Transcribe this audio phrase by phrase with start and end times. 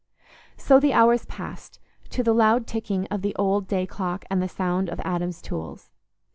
[0.57, 1.77] So the hours passed,
[2.09, 5.91] to the loud ticking of the old day clock and the sound of Adam's tools.